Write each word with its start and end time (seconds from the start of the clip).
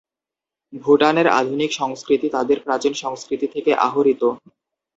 ভুটানের 0.73 1.27
আধুনিক 1.39 1.71
সংস্কৃতি 1.73 2.27
তাদের 2.29 2.57
প্রাচীন 2.59 2.93
সংস্কৃতি 3.03 3.47
থেকে 3.47 3.71
আহরিত। 3.79 4.21